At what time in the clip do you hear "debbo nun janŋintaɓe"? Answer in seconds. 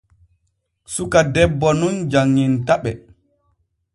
1.33-2.91